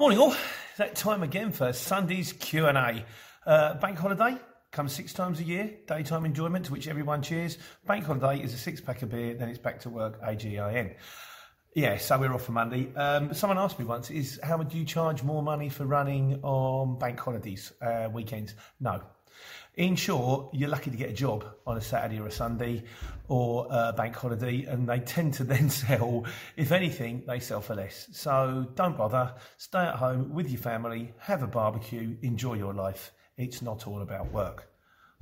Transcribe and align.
Morning 0.00 0.20
all. 0.20 0.36
That 0.76 0.94
time 0.94 1.24
again 1.24 1.50
for 1.50 1.72
Sunday's 1.72 2.32
Q&A. 2.32 3.04
Uh, 3.44 3.74
bank 3.74 3.98
holiday 3.98 4.36
comes 4.70 4.92
six 4.92 5.12
times 5.12 5.40
a 5.40 5.42
year. 5.42 5.72
Daytime 5.88 6.24
enjoyment 6.24 6.66
to 6.66 6.72
which 6.72 6.86
everyone 6.86 7.20
cheers. 7.20 7.58
Bank 7.84 8.04
holiday 8.04 8.40
is 8.40 8.54
a 8.54 8.58
six 8.58 8.80
pack 8.80 9.02
of 9.02 9.10
beer, 9.10 9.34
then 9.34 9.48
it's 9.48 9.58
back 9.58 9.80
to 9.80 9.90
work, 9.90 10.20
A-G-I-N. 10.22 10.94
Yeah, 11.74 11.96
so 11.96 12.16
we're 12.16 12.32
off 12.32 12.44
for 12.44 12.52
Monday. 12.52 12.94
Um, 12.94 13.34
someone 13.34 13.58
asked 13.58 13.80
me 13.80 13.86
once, 13.86 14.08
is 14.12 14.38
how 14.40 14.56
would 14.58 14.72
you 14.72 14.84
charge 14.84 15.24
more 15.24 15.42
money 15.42 15.68
for 15.68 15.84
running 15.84 16.38
on 16.44 16.96
bank 17.00 17.18
holidays, 17.18 17.72
uh, 17.82 18.08
weekends? 18.12 18.54
No, 18.78 19.02
in 19.78 19.94
short, 19.94 20.52
you're 20.52 20.68
lucky 20.68 20.90
to 20.90 20.96
get 20.96 21.08
a 21.08 21.12
job 21.12 21.44
on 21.64 21.76
a 21.76 21.80
Saturday 21.80 22.18
or 22.18 22.26
a 22.26 22.32
Sunday 22.32 22.82
or 23.28 23.68
a 23.70 23.92
bank 23.92 24.16
holiday, 24.16 24.64
and 24.64 24.88
they 24.88 24.98
tend 24.98 25.34
to 25.34 25.44
then 25.52 25.70
sell, 25.70 26.26
if 26.56 26.72
anything, 26.72 27.22
they 27.26 27.38
sell 27.38 27.60
for 27.60 27.76
less. 27.76 28.08
So 28.12 28.66
don't 28.74 28.96
bother. 28.96 29.32
Stay 29.56 29.78
at 29.78 29.94
home 29.94 30.34
with 30.34 30.50
your 30.50 30.60
family, 30.60 31.14
have 31.20 31.44
a 31.44 31.46
barbecue, 31.46 32.16
enjoy 32.22 32.54
your 32.54 32.74
life. 32.74 33.12
It's 33.36 33.62
not 33.62 33.86
all 33.86 34.02
about 34.02 34.32
work. 34.32 34.68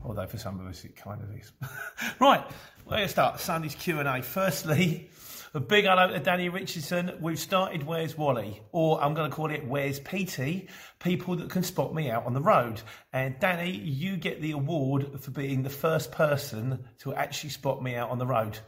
Although 0.02 0.26
for 0.26 0.38
some 0.38 0.58
of 0.58 0.66
us 0.66 0.84
it 0.84 0.96
kind 0.96 1.20
of 1.22 1.30
is. 1.36 1.52
right, 2.20 2.44
let's 2.86 3.12
start 3.12 3.40
Sunday's 3.40 3.74
Q&A. 3.74 4.22
Firstly, 4.22 5.10
a 5.56 5.60
big 5.60 5.86
hello 5.86 6.08
to 6.08 6.18
Danny 6.18 6.50
Richardson. 6.50 7.12
We've 7.18 7.38
started 7.38 7.82
Where's 7.82 8.14
Wally, 8.14 8.60
or 8.72 9.02
I'm 9.02 9.14
going 9.14 9.30
to 9.30 9.34
call 9.34 9.50
it 9.50 9.66
Where's 9.66 9.98
PT, 9.98 10.68
people 10.98 11.36
that 11.36 11.48
can 11.48 11.62
spot 11.62 11.94
me 11.94 12.10
out 12.10 12.26
on 12.26 12.34
the 12.34 12.42
road. 12.42 12.82
And 13.10 13.40
Danny, 13.40 13.70
you 13.70 14.18
get 14.18 14.42
the 14.42 14.50
award 14.50 15.22
for 15.22 15.30
being 15.30 15.62
the 15.62 15.70
first 15.70 16.12
person 16.12 16.84
to 16.98 17.14
actually 17.14 17.50
spot 17.50 17.82
me 17.82 17.94
out 17.94 18.10
on 18.10 18.18
the 18.18 18.26
road. 18.26 18.58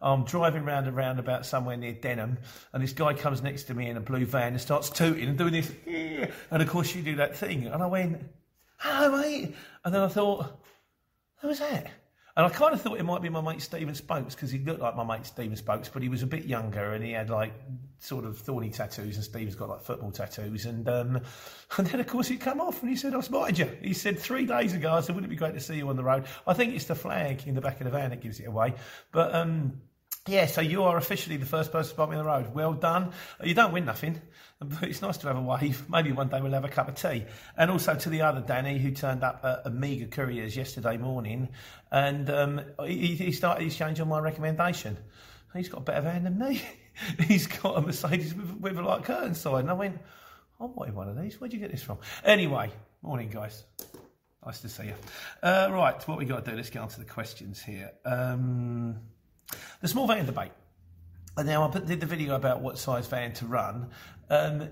I'm 0.00 0.24
driving 0.24 0.64
round 0.64 0.86
and 0.86 0.96
round 0.96 1.18
about 1.18 1.44
somewhere 1.44 1.76
near 1.76 1.92
Denham, 1.92 2.38
and 2.72 2.82
this 2.82 2.94
guy 2.94 3.12
comes 3.12 3.42
next 3.42 3.64
to 3.64 3.74
me 3.74 3.90
in 3.90 3.98
a 3.98 4.00
blue 4.00 4.24
van 4.24 4.52
and 4.52 4.60
starts 4.60 4.88
tooting 4.88 5.28
and 5.28 5.36
doing 5.36 5.52
this. 5.52 5.70
And 6.50 6.62
of 6.62 6.68
course, 6.70 6.94
you 6.94 7.02
do 7.02 7.16
that 7.16 7.36
thing. 7.36 7.66
And 7.66 7.82
I 7.82 7.86
went, 7.86 8.22
hello, 8.78 9.20
mate. 9.20 9.54
And 9.84 9.94
then 9.94 10.00
I 10.00 10.08
thought, 10.08 10.46
who 11.42 11.48
was 11.48 11.58
that? 11.58 11.90
And 12.38 12.46
I 12.46 12.50
kind 12.50 12.72
of 12.72 12.80
thought 12.80 13.00
it 13.00 13.02
might 13.02 13.20
be 13.20 13.28
my 13.28 13.40
mate 13.40 13.60
Stephen 13.60 13.96
Spokes 13.96 14.36
because 14.36 14.52
he 14.52 14.60
looked 14.60 14.80
like 14.80 14.94
my 14.94 15.02
mate 15.02 15.26
Stephen 15.26 15.56
Spokes, 15.56 15.88
but 15.88 16.02
he 16.02 16.08
was 16.08 16.22
a 16.22 16.26
bit 16.26 16.44
younger 16.44 16.92
and 16.92 17.02
he 17.04 17.10
had 17.10 17.30
like 17.30 17.52
sort 17.98 18.24
of 18.24 18.38
thorny 18.38 18.70
tattoos, 18.70 19.16
and 19.16 19.24
Stephen's 19.24 19.56
got 19.56 19.68
like 19.68 19.82
football 19.82 20.12
tattoos. 20.12 20.64
And 20.64 20.88
um, 20.88 21.20
and 21.78 21.86
then 21.88 21.98
of 21.98 22.06
course 22.06 22.28
he'd 22.28 22.40
come 22.40 22.60
off 22.60 22.80
and 22.80 22.90
he 22.90 22.94
said, 22.94 23.12
"I 23.12 23.22
spotted 23.22 23.58
you." 23.58 23.76
He 23.82 23.92
said 23.92 24.20
three 24.20 24.46
days 24.46 24.72
ago. 24.72 24.92
I 24.92 25.00
said, 25.00 25.16
"Wouldn't 25.16 25.32
it 25.32 25.34
be 25.34 25.36
great 25.36 25.54
to 25.54 25.60
see 25.60 25.78
you 25.78 25.88
on 25.88 25.96
the 25.96 26.04
road?" 26.04 26.26
I 26.46 26.54
think 26.54 26.76
it's 26.76 26.84
the 26.84 26.94
flag 26.94 27.42
in 27.48 27.56
the 27.56 27.60
back 27.60 27.80
of 27.80 27.86
the 27.86 27.90
van 27.90 28.10
that 28.10 28.20
gives 28.20 28.38
it 28.38 28.44
away, 28.44 28.74
but. 29.10 29.34
um 29.34 29.80
yeah, 30.28 30.46
so 30.46 30.60
you 30.60 30.84
are 30.84 30.96
officially 30.96 31.36
the 31.38 31.46
first 31.46 31.72
person 31.72 31.88
to 31.88 31.94
spot 31.94 32.10
me 32.10 32.16
on 32.16 32.24
the 32.24 32.30
road. 32.30 32.54
Well 32.54 32.74
done. 32.74 33.12
You 33.42 33.54
don't 33.54 33.72
win 33.72 33.86
nothing, 33.86 34.20
but 34.60 34.82
it's 34.82 35.00
nice 35.00 35.16
to 35.18 35.28
have 35.28 35.36
a 35.36 35.42
wave. 35.42 35.88
Maybe 35.88 36.12
one 36.12 36.28
day 36.28 36.40
we'll 36.40 36.52
have 36.52 36.64
a 36.64 36.68
cup 36.68 36.88
of 36.88 36.94
tea. 36.94 37.24
And 37.56 37.70
also 37.70 37.94
to 37.94 38.08
the 38.08 38.22
other 38.22 38.40
Danny 38.40 38.78
who 38.78 38.90
turned 38.90 39.24
up 39.24 39.40
at 39.44 39.62
Amiga 39.64 40.06
Couriers 40.06 40.56
yesterday 40.56 40.98
morning, 40.98 41.48
and 41.90 42.28
um, 42.30 42.60
he, 42.84 43.14
he 43.14 43.32
started 43.32 43.64
his 43.64 43.76
change 43.76 44.00
on 44.00 44.08
my 44.08 44.20
recommendation. 44.20 44.98
He's 45.54 45.68
got 45.68 45.78
a 45.78 45.84
better 45.84 46.02
van 46.02 46.24
than 46.24 46.38
me. 46.38 46.60
He's 47.26 47.46
got 47.46 47.78
a 47.78 47.80
Mercedes 47.80 48.34
with, 48.34 48.50
with 48.60 48.76
a 48.76 48.82
light 48.82 49.04
curtain 49.04 49.34
side, 49.34 49.60
and 49.60 49.70
I 49.70 49.74
went, 49.74 49.98
I 50.60 50.64
wanted 50.64 50.94
one 50.94 51.08
of 51.08 51.20
these. 51.20 51.40
Where'd 51.40 51.52
you 51.52 51.58
get 51.58 51.70
this 51.70 51.82
from? 51.82 51.98
Anyway, 52.24 52.70
morning 53.02 53.30
guys. 53.30 53.64
Nice 54.44 54.60
to 54.60 54.68
see 54.68 54.86
you. 54.86 54.94
Uh, 55.42 55.68
right, 55.70 56.06
what 56.08 56.18
we 56.18 56.24
got 56.24 56.44
to 56.44 56.50
do? 56.50 56.56
Let's 56.56 56.70
get 56.70 56.82
on 56.82 56.88
to 56.88 56.98
the 56.98 57.06
questions 57.06 57.62
here. 57.62 57.92
Um, 58.04 59.00
the 59.80 59.88
small 59.88 60.06
van 60.06 60.26
debate. 60.26 60.52
And 61.36 61.46
now 61.46 61.68
I 61.68 61.78
did 61.78 62.00
the 62.00 62.06
video 62.06 62.34
about 62.34 62.62
what 62.62 62.78
size 62.78 63.06
van 63.06 63.32
to 63.34 63.46
run. 63.46 63.90
Um, 64.28 64.70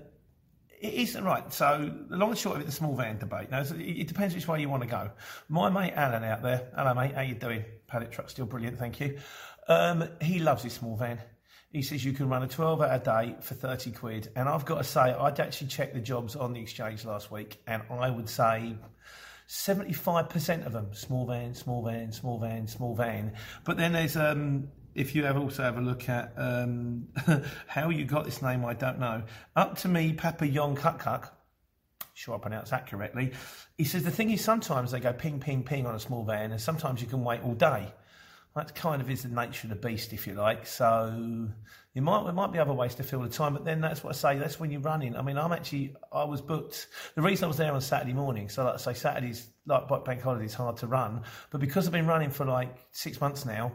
it 0.79 0.93
isn't 0.93 1.23
right. 1.23 1.51
So 1.53 1.91
the 2.09 2.17
long 2.17 2.31
and 2.31 2.37
short 2.37 2.57
of 2.57 2.61
it, 2.61 2.65
the 2.65 2.71
small 2.71 2.95
van 2.95 3.17
debate. 3.17 3.49
Now 3.49 3.61
it 3.61 4.07
depends 4.07 4.35
which 4.35 4.47
way 4.47 4.61
you 4.61 4.69
want 4.69 4.83
to 4.83 4.89
go. 4.89 5.11
My 5.49 5.69
mate 5.69 5.93
Alan 5.95 6.23
out 6.23 6.43
there, 6.43 6.69
hello 6.75 6.93
mate, 6.93 7.15
how 7.15 7.21
you 7.21 7.35
doing? 7.35 7.65
Pallet 7.87 8.11
truck 8.11 8.29
still 8.29 8.45
brilliant, 8.45 8.77
thank 8.77 8.99
you. 8.99 9.17
Um, 9.67 10.07
he 10.21 10.39
loves 10.39 10.63
his 10.63 10.73
small 10.73 10.95
van. 10.95 11.19
He 11.71 11.81
says 11.81 12.03
you 12.03 12.13
can 12.13 12.29
run 12.29 12.43
a 12.43 12.47
12 12.47 12.81
hour 12.81 12.99
day 12.99 13.35
for 13.41 13.53
30 13.53 13.91
quid. 13.91 14.29
And 14.35 14.47
I've 14.47 14.65
got 14.65 14.77
to 14.77 14.83
say, 14.83 15.01
I'd 15.01 15.39
actually 15.39 15.67
checked 15.67 15.93
the 15.93 15.99
jobs 15.99 16.35
on 16.35 16.53
the 16.53 16.61
exchange 16.61 17.05
last 17.05 17.29
week, 17.31 17.61
and 17.67 17.81
I 17.89 18.09
would 18.09 18.29
say 18.29 18.75
75% 19.47 20.65
of 20.65 20.73
them 20.73 20.93
small 20.93 21.25
van, 21.25 21.53
small 21.53 21.83
van, 21.83 22.11
small 22.11 22.39
van, 22.39 22.67
small 22.67 22.95
van. 22.95 23.33
But 23.63 23.77
then 23.77 23.93
there's 23.93 24.17
um, 24.17 24.69
if 24.93 25.15
you 25.15 25.23
have 25.23 25.37
also 25.37 25.63
have 25.63 25.77
a 25.77 25.81
look 25.81 26.09
at 26.09 26.33
um, 26.37 27.07
how 27.67 27.89
you 27.89 28.03
got 28.03 28.25
this 28.25 28.41
name, 28.41 28.65
I 28.65 28.73
don't 28.73 28.99
know. 28.99 29.23
Up 29.55 29.77
to 29.79 29.87
me, 29.87 30.13
Papa 30.13 30.47
Yon 30.47 30.75
Kuk 30.75 30.99
Kuk. 30.99 31.33
Sure, 32.13 32.35
I 32.35 32.39
pronounced 32.39 32.71
that 32.71 32.87
correctly. 32.87 33.31
He 33.77 33.83
says 33.83 34.03
the 34.03 34.11
thing 34.11 34.31
is 34.31 34.43
sometimes 34.43 34.91
they 34.91 34.99
go 34.99 35.13
ping, 35.13 35.39
ping, 35.39 35.63
ping 35.63 35.85
on 35.85 35.93
a 35.93 35.99
small 35.99 36.23
van, 36.23 36.51
and 36.51 36.59
sometimes 36.59 36.99
you 36.99 37.07
can 37.07 37.23
wait 37.23 37.41
all 37.43 37.53
day. 37.53 37.93
That 38.57 38.73
kind 38.73 39.01
of 39.01 39.09
is 39.09 39.23
the 39.23 39.29
nature 39.29 39.67
of 39.67 39.69
the 39.69 39.87
beast, 39.87 40.13
if 40.13 40.25
you 40.25 40.33
like. 40.33 40.65
So 40.65 41.49
you 41.93 42.01
might 42.01 42.23
there 42.23 42.33
might 42.33 42.51
be 42.51 42.59
other 42.59 42.73
ways 42.73 42.95
to 42.95 43.03
fill 43.03 43.21
the 43.21 43.29
time, 43.29 43.53
but 43.53 43.65
then 43.65 43.81
that's 43.81 44.03
what 44.03 44.15
I 44.15 44.17
say. 44.17 44.39
That's 44.39 44.59
when 44.59 44.71
you're 44.71 44.81
running. 44.81 45.15
I 45.15 45.21
mean, 45.21 45.37
I'm 45.37 45.53
actually 45.53 45.95
I 46.11 46.23
was 46.23 46.41
booked. 46.41 46.87
The 47.15 47.21
reason 47.21 47.45
I 47.45 47.47
was 47.47 47.57
there 47.57 47.71
on 47.71 47.81
Saturday 47.81 48.13
morning, 48.13 48.49
so 48.49 48.65
like 48.65 48.73
I 48.73 48.77
say, 48.77 48.93
Saturdays 48.93 49.47
like 49.65 49.87
bank 50.05 50.21
holidays 50.21 50.53
hard 50.53 50.77
to 50.77 50.87
run, 50.87 51.21
but 51.51 51.61
because 51.61 51.85
I've 51.85 51.93
been 51.93 52.07
running 52.07 52.31
for 52.31 52.45
like 52.45 52.75
six 52.91 53.21
months 53.21 53.45
now, 53.45 53.71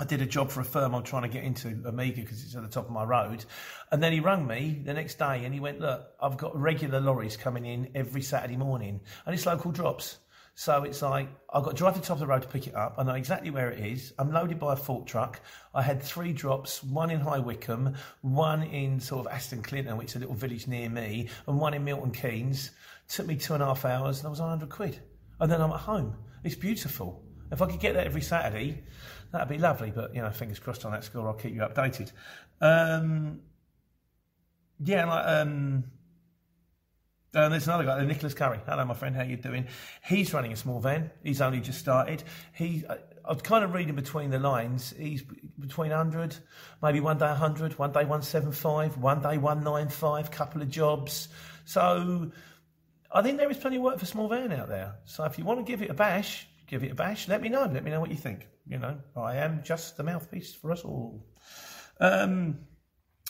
I 0.00 0.04
did 0.04 0.22
a 0.22 0.26
job 0.26 0.50
for 0.50 0.60
a 0.60 0.64
firm 0.64 0.94
I'm 0.94 1.02
trying 1.02 1.22
to 1.22 1.28
get 1.28 1.42
into, 1.42 1.68
Amiga, 1.84 2.20
because 2.22 2.44
it's 2.44 2.54
at 2.54 2.62
the 2.62 2.68
top 2.68 2.86
of 2.86 2.92
my 2.92 3.04
road. 3.04 3.44
And 3.90 4.02
then 4.02 4.12
he 4.12 4.20
rang 4.20 4.46
me 4.46 4.80
the 4.84 4.94
next 4.94 5.18
day 5.18 5.44
and 5.44 5.52
he 5.52 5.58
went, 5.58 5.80
Look, 5.80 6.06
I've 6.22 6.36
got 6.36 6.56
regular 6.56 7.00
lorries 7.00 7.36
coming 7.36 7.66
in 7.66 7.90
every 7.94 8.22
Saturday 8.22 8.56
morning 8.56 9.00
and 9.26 9.34
it's 9.34 9.44
local 9.44 9.72
drops. 9.72 10.18
So 10.58 10.82
it's 10.82 11.02
like, 11.02 11.28
I've 11.54 11.62
got 11.62 11.70
to 11.70 11.76
drive 11.76 11.94
to 11.94 12.00
the 12.00 12.04
top 12.04 12.16
of 12.16 12.18
the 12.18 12.26
road 12.26 12.42
to 12.42 12.48
pick 12.48 12.66
it 12.66 12.74
up. 12.74 12.96
I 12.98 13.04
know 13.04 13.14
exactly 13.14 13.48
where 13.48 13.70
it 13.70 13.78
is. 13.78 14.12
I'm 14.18 14.32
loaded 14.32 14.58
by 14.58 14.72
a 14.72 14.76
fork 14.76 15.06
truck. 15.06 15.40
I 15.72 15.82
had 15.82 16.02
three 16.02 16.32
drops, 16.32 16.82
one 16.82 17.12
in 17.12 17.20
High 17.20 17.38
Wycombe, 17.38 17.94
one 18.22 18.64
in 18.64 18.98
sort 18.98 19.24
of 19.24 19.32
Aston 19.32 19.62
Clinton, 19.62 19.96
which 19.96 20.08
is 20.08 20.16
a 20.16 20.18
little 20.18 20.34
village 20.34 20.66
near 20.66 20.90
me, 20.90 21.28
and 21.46 21.60
one 21.60 21.74
in 21.74 21.84
Milton 21.84 22.10
Keynes. 22.10 22.72
took 23.08 23.28
me 23.28 23.36
two 23.36 23.54
and 23.54 23.62
a 23.62 23.66
half 23.66 23.84
hours 23.84 24.18
and 24.18 24.26
I 24.26 24.30
was 24.30 24.40
on 24.40 24.48
100 24.48 24.68
quid. 24.68 24.98
And 25.38 25.48
then 25.48 25.60
I'm 25.60 25.70
at 25.70 25.78
home. 25.78 26.16
It's 26.42 26.56
beautiful. 26.56 27.22
If 27.52 27.62
I 27.62 27.66
could 27.66 27.78
get 27.78 27.94
that 27.94 28.08
every 28.08 28.22
Saturday, 28.22 28.82
that'd 29.30 29.46
be 29.46 29.58
lovely. 29.58 29.92
But 29.92 30.12
you 30.12 30.22
know, 30.22 30.30
fingers 30.30 30.58
crossed 30.58 30.84
on 30.84 30.90
that 30.90 31.04
score. 31.04 31.24
I'll 31.28 31.34
keep 31.34 31.54
you 31.54 31.60
updated. 31.60 32.10
Um, 32.60 33.42
Yeah, 34.80 35.04
like 35.04 35.24
um, 35.24 35.84
uh, 37.34 37.48
there's 37.48 37.66
another 37.66 37.84
guy, 37.84 37.96
there, 37.96 38.06
Nicholas 38.06 38.34
Curry. 38.34 38.60
Hello, 38.66 38.84
my 38.84 38.94
friend. 38.94 39.14
How 39.14 39.22
you 39.22 39.36
doing? 39.36 39.66
He's 40.04 40.32
running 40.32 40.52
a 40.52 40.56
small 40.56 40.80
van. 40.80 41.10
He's 41.22 41.40
only 41.40 41.60
just 41.60 41.78
started. 41.78 42.22
He, 42.54 42.84
I, 42.88 42.96
I 43.24 43.32
was 43.32 43.42
kind 43.42 43.64
of 43.64 43.74
reading 43.74 43.94
between 43.94 44.30
the 44.30 44.38
lines. 44.38 44.94
He's 44.98 45.22
between 45.58 45.90
100, 45.90 46.36
maybe 46.82 47.00
one 47.00 47.18
day 47.18 47.26
100, 47.26 47.78
one 47.78 47.92
day 47.92 48.00
175, 48.00 48.96
one 48.96 49.20
day 49.20 49.36
195, 49.36 50.30
couple 50.30 50.62
of 50.62 50.70
jobs. 50.70 51.28
So 51.66 52.32
I 53.12 53.22
think 53.22 53.36
there 53.36 53.50
is 53.50 53.58
plenty 53.58 53.76
of 53.76 53.82
work 53.82 53.98
for 53.98 54.06
small 54.06 54.28
van 54.28 54.52
out 54.52 54.68
there. 54.68 54.94
So 55.04 55.24
if 55.24 55.38
you 55.38 55.44
want 55.44 55.64
to 55.64 55.70
give 55.70 55.82
it 55.82 55.90
a 55.90 55.94
bash, 55.94 56.48
give 56.66 56.82
it 56.82 56.92
a 56.92 56.94
bash. 56.94 57.28
Let 57.28 57.42
me 57.42 57.50
know. 57.50 57.66
Let 57.70 57.84
me 57.84 57.90
know 57.90 58.00
what 58.00 58.10
you 58.10 58.16
think. 58.16 58.46
You 58.66 58.78
know, 58.78 58.98
I 59.16 59.36
am 59.36 59.62
just 59.62 59.98
the 59.98 60.02
mouthpiece 60.02 60.54
for 60.54 60.72
us 60.72 60.82
all. 60.82 61.26
Um, 62.00 62.60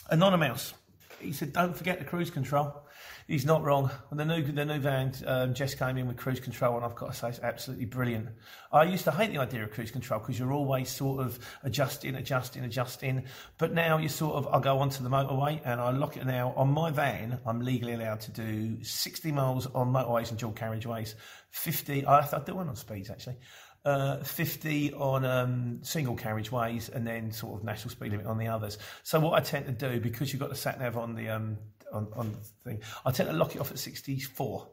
Anonymous. 0.09 0.73
He 1.19 1.33
said, 1.33 1.53
don't 1.53 1.75
forget 1.75 1.99
the 1.99 2.05
cruise 2.05 2.31
control. 2.31 2.85
He's 3.29 3.45
not 3.45 3.63
wrong. 3.63 3.91
When 4.07 4.17
the 4.17 4.25
new 4.25 4.41
the 4.41 4.65
new 4.65 4.79
van, 4.79 5.13
um, 5.27 5.53
Jess 5.53 5.75
came 5.75 5.99
in 5.99 6.07
with 6.07 6.17
cruise 6.17 6.39
control, 6.39 6.77
and 6.77 6.83
I've 6.83 6.95
got 6.95 7.13
to 7.13 7.15
say 7.15 7.29
it's 7.29 7.39
absolutely 7.39 7.85
brilliant. 7.85 8.29
I 8.71 8.85
used 8.85 9.03
to 9.03 9.11
hate 9.11 9.31
the 9.31 9.37
idea 9.37 9.63
of 9.63 9.69
cruise 9.69 9.91
control 9.91 10.19
because 10.19 10.39
you're 10.39 10.51
always 10.51 10.89
sort 10.89 11.23
of 11.23 11.37
adjusting, 11.61 12.15
adjusting, 12.15 12.63
adjusting. 12.63 13.25
But 13.59 13.71
now 13.71 13.99
you 13.99 14.09
sort 14.09 14.33
of, 14.33 14.47
I 14.47 14.59
go 14.59 14.79
onto 14.79 15.03
the 15.03 15.11
motorway 15.11 15.61
and 15.63 15.79
I 15.79 15.91
lock 15.91 16.17
it 16.17 16.25
now 16.25 16.55
on 16.57 16.71
my 16.71 16.89
van. 16.89 17.39
I'm 17.45 17.61
legally 17.61 17.93
allowed 17.93 18.21
to 18.21 18.31
do 18.31 18.83
60 18.83 19.31
miles 19.31 19.67
on 19.75 19.93
motorways 19.93 20.31
and 20.31 20.39
dual 20.39 20.53
carriageways, 20.53 21.13
50. 21.51 22.07
I, 22.07 22.21
I 22.21 22.41
do 22.43 22.55
one 22.55 22.67
on 22.67 22.75
speeds 22.75 23.11
actually 23.11 23.37
uh, 23.85 24.23
50 24.23 24.93
on 24.93 25.25
um, 25.25 25.79
single 25.81 26.15
carriageways 26.15 26.93
and 26.93 27.05
then 27.05 27.31
sort 27.31 27.59
of 27.59 27.63
national 27.63 27.91
speed 27.91 28.11
limit 28.11 28.25
on 28.25 28.37
the 28.37 28.47
others. 28.47 28.77
So 29.03 29.19
what 29.19 29.33
I 29.33 29.39
tend 29.41 29.65
to 29.67 29.71
do, 29.71 29.99
because 29.99 30.33
you've 30.33 30.41
got 30.41 30.49
the 30.49 30.55
sat 30.55 30.79
nav 30.79 30.97
on 30.97 31.15
the 31.15 31.29
um, 31.29 31.57
on, 31.93 32.07
on 32.15 32.31
the 32.31 32.69
thing, 32.69 32.81
I 33.05 33.11
tend 33.11 33.29
to 33.29 33.35
lock 33.35 33.55
it 33.55 33.59
off 33.59 33.71
at 33.71 33.79
64. 33.79 34.67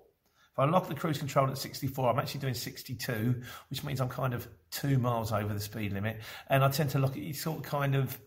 If 0.52 0.58
I 0.58 0.64
lock 0.64 0.88
the 0.88 0.94
cruise 0.94 1.18
control 1.18 1.50
at 1.50 1.58
64, 1.58 2.10
I'm 2.10 2.18
actually 2.18 2.40
doing 2.40 2.54
62, 2.54 3.42
which 3.68 3.84
means 3.84 4.00
I'm 4.00 4.08
kind 4.08 4.32
of 4.32 4.48
two 4.70 4.98
miles 4.98 5.32
over 5.32 5.52
the 5.52 5.60
speed 5.60 5.92
limit. 5.92 6.20
And 6.48 6.64
I 6.64 6.70
tend 6.70 6.90
to 6.90 6.98
lock 6.98 7.16
it 7.16 7.36
sort 7.36 7.58
of 7.58 7.64
kind 7.64 7.94
of 7.94 8.18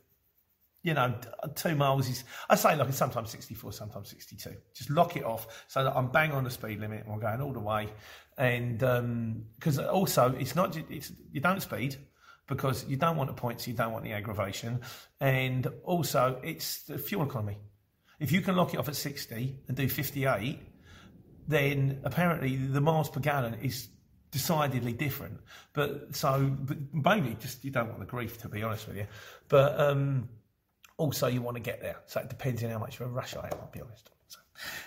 you 0.81 0.93
know, 0.93 1.13
two 1.55 1.75
miles 1.75 2.07
is, 2.09 2.23
I 2.49 2.55
say 2.55 2.75
like 2.75 2.87
it's 2.87 2.97
sometimes 2.97 3.29
64, 3.31 3.73
sometimes 3.73 4.09
62. 4.09 4.55
Just 4.73 4.89
lock 4.89 5.17
it 5.17 5.25
off 5.25 5.65
so 5.67 5.83
that 5.83 5.95
I'm 5.95 6.07
bang 6.07 6.31
on 6.31 6.45
the 6.45 6.49
speed 6.49 6.79
limit 6.79 7.03
and 7.03 7.13
I'm 7.13 7.19
going 7.19 7.41
all 7.41 7.51
the 7.51 7.59
way. 7.59 7.89
And 8.37 8.79
because 9.59 9.79
um, 9.79 9.85
also, 9.91 10.33
it's 10.39 10.55
not, 10.55 10.77
it's, 10.89 11.11
you 11.31 11.41
don't 11.41 11.61
speed 11.61 11.97
because 12.47 12.85
you 12.87 12.95
don't 12.95 13.17
want 13.17 13.29
the 13.29 13.33
points, 13.33 13.67
you 13.67 13.73
don't 13.73 13.91
want 13.91 14.05
the 14.05 14.13
aggravation. 14.13 14.79
And 15.19 15.67
also, 15.83 16.39
it's 16.43 16.83
the 16.83 16.97
fuel 16.97 17.23
economy. 17.23 17.57
If 18.19 18.31
you 18.31 18.41
can 18.41 18.55
lock 18.55 18.73
it 18.73 18.77
off 18.77 18.89
at 18.89 18.95
60 18.95 19.55
and 19.67 19.77
do 19.77 19.87
58, 19.87 20.59
then 21.47 22.01
apparently 22.03 22.55
the 22.55 22.81
miles 22.81 23.09
per 23.09 23.19
gallon 23.19 23.55
is 23.61 23.87
decidedly 24.31 24.93
different. 24.93 25.39
But 25.73 26.15
so, 26.15 26.55
but 26.59 26.77
maybe 26.93 27.35
just 27.39 27.63
you 27.63 27.71
don't 27.71 27.87
want 27.87 27.99
the 27.99 28.05
grief, 28.05 28.41
to 28.41 28.49
be 28.49 28.63
honest 28.63 28.87
with 28.87 28.97
you. 28.97 29.07
But, 29.47 29.79
um, 29.79 30.29
also, 30.97 31.27
you 31.27 31.41
want 31.41 31.55
to 31.55 31.63
get 31.63 31.81
there. 31.81 31.95
So 32.07 32.19
it 32.19 32.29
depends 32.29 32.63
on 32.63 32.69
how 32.69 32.79
much 32.79 32.99
of 32.99 33.07
a 33.07 33.09
rush 33.09 33.35
I 33.35 33.47
am, 33.47 33.53
I'll 33.53 33.69
be 33.71 33.81
honest. 33.81 34.09
So, 34.27 34.39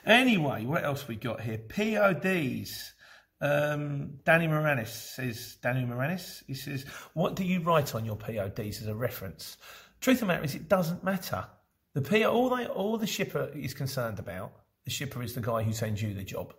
anyway, 0.04 0.66
what 0.66 0.84
else 0.84 1.08
we 1.08 1.16
got 1.16 1.40
here? 1.40 1.58
PODs. 1.58 2.92
Um, 3.40 4.18
Danny 4.24 4.46
Moranis 4.46 4.88
says, 4.88 5.56
Danny 5.62 5.84
Moranis, 5.84 6.44
he 6.46 6.54
says, 6.54 6.84
what 7.14 7.34
do 7.34 7.44
you 7.44 7.60
write 7.60 7.94
on 7.94 8.04
your 8.04 8.16
PODs 8.16 8.82
as 8.82 8.86
a 8.86 8.94
reference? 8.94 9.56
Truth 10.00 10.16
of 10.16 10.20
the 10.20 10.26
matter 10.26 10.44
is, 10.44 10.54
it 10.54 10.68
doesn't 10.68 11.02
matter. 11.02 11.46
The 11.94 12.24
all, 12.24 12.48
they, 12.48 12.66
all 12.66 12.96
the 12.96 13.06
shipper 13.06 13.50
is 13.54 13.74
concerned 13.74 14.18
about, 14.18 14.52
the 14.84 14.90
shipper 14.90 15.22
is 15.22 15.34
the 15.34 15.40
guy 15.40 15.62
who 15.62 15.72
sends 15.72 16.02
you 16.02 16.14
the 16.14 16.24
job. 16.24 16.54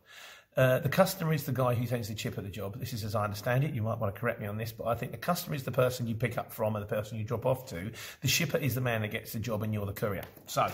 Uh, 0.56 0.77
the 0.77 0.89
customer 0.89 1.33
is 1.33 1.45
the 1.45 1.51
guy 1.51 1.74
who 1.74 1.88
sends 1.88 2.07
the 2.07 2.13
chip 2.13 2.38
at 2.38 2.44
the 2.44 2.50
job. 2.50 2.80
This 2.80 2.94
is 2.94 3.03
as 3.03 3.15
I 3.15 3.24
understand 3.24 3.63
it. 3.63 3.74
You 3.74 3.81
might 3.81 3.97
want 3.97 4.13
to 4.13 4.19
correct 4.19 4.39
me 4.39 4.45
on 4.45 4.57
this, 4.57 4.71
but 4.71 4.85
I 4.85 4.94
think 4.94 5.12
the 5.12 5.18
customer 5.18 5.56
is 5.56 5.63
the 5.63 5.71
person 5.71 6.07
you 6.07 6.13
pick 6.13 6.38
up 6.38 6.53
from 6.53 6.75
and 6.75 6.83
the 6.83 6.88
person 6.88 7.18
you 7.18 7.24
drop 7.24 7.47
off 7.47 7.65
to. 7.69 7.91
The 8.21 8.27
shipper 8.27 8.57
is 8.57 8.75
the 8.75 8.81
man 8.81 9.01
that 9.01 9.09
gets 9.09 9.33
the 9.33 9.39
job 9.39 9.63
and 9.63 9.74
you're 9.74 9.88
the 9.88 9.94
courier. 9.94 10.25
So 10.45 10.68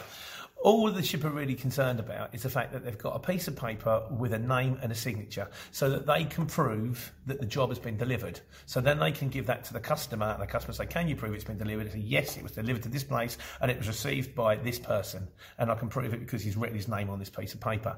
all 0.62 0.92
the 0.92 1.02
shipper 1.02 1.30
really 1.30 1.56
concerned 1.56 2.00
about 2.00 2.36
is 2.36 2.44
the 2.44 2.50
fact 2.50 2.74
that 2.74 2.84
they've 2.84 2.98
got 2.98 3.16
a 3.16 3.20
piece 3.20 3.48
of 3.48 3.56
paper 3.56 4.04
with 4.12 4.34
a 4.34 4.40
name 4.40 4.78
and 4.82 4.92
a 4.92 4.96
signature 4.96 5.48
so 5.72 5.90
that 5.90 6.06
they 6.06 6.26
can 6.26 6.46
prove 6.46 7.14
that 7.28 7.40
the 7.40 7.46
job 7.46 7.70
has 7.70 7.80
been 7.80 7.96
delivered. 7.96 8.42
So 8.66 8.82
then 8.82 9.00
they 9.00 9.12
can 9.12 9.30
give 9.30 9.46
that 9.46 9.64
to 9.66 9.74
the 9.74 9.80
customer 9.80 10.26
and 10.32 10.42
the 10.42 10.48
customer 10.48 10.74
say, 10.74 10.86
Can 10.86 11.08
you 11.08 11.16
prove 11.16 11.34
it's 11.34 11.44
been 11.44 11.58
delivered? 11.58 11.88
They 11.88 11.92
say, 11.92 12.00
Yes, 12.00 12.36
it 12.36 12.44
was 12.44 12.52
delivered 12.52 12.84
to 12.84 12.90
this 12.90 13.04
place 13.04 13.38
and 13.62 13.72
it 13.72 13.78
was 13.78 13.88
received 13.88 14.36
by 14.36 14.56
this 14.56 14.80
person. 14.80 15.28
And 15.58 15.72
I 15.72 15.76
can 15.76 15.88
prove 15.88 16.14
it 16.14 16.20
because 16.20 16.44
he's 16.44 16.58
written 16.58 16.76
his 16.76 16.90
name 16.90 17.10
on 17.10 17.20
this 17.20 17.30
piece 17.30 17.54
of 17.54 17.62
paper. 17.62 17.98